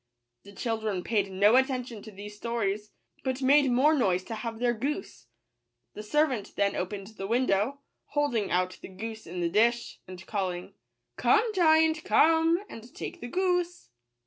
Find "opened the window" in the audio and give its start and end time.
6.75-7.81